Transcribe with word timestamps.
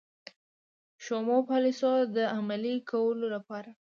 شومو 1.03 1.37
پالیسیو 1.49 1.95
د 2.15 2.17
عملي 2.37 2.75
کولو 2.89 3.25
لپاره. 3.35 3.69